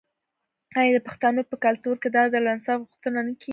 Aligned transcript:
آیا 0.79 0.91
د 0.95 0.99
پښتنو 1.07 1.41
په 1.51 1.55
کلتور 1.65 1.95
کې 2.01 2.09
د 2.11 2.15
عدل 2.25 2.43
او 2.47 2.53
انصاف 2.55 2.79
غوښتنه 2.89 3.19
نه 3.27 3.31
کیږي؟ 3.41 3.49